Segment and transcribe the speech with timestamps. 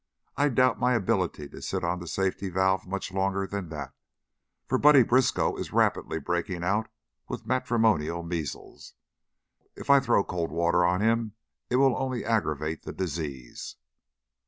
[0.35, 3.93] I doubt my ability to sit on the safety valve much longer than that,
[4.65, 6.87] for Buddy Briskow is rapidly breaking out
[7.27, 8.95] with matrimonial measles.
[9.75, 11.33] If I throw cold water on him
[11.69, 13.75] it will only aggravate the disease."